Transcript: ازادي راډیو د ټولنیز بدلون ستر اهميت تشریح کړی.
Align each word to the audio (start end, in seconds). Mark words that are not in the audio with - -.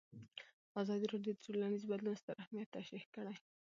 ازادي 0.81 1.05
راډیو 1.13 1.33
د 1.35 1.41
ټولنیز 1.43 1.83
بدلون 1.91 2.15
ستر 2.21 2.35
اهميت 2.43 2.67
تشریح 2.77 3.05
کړی. 3.15 3.35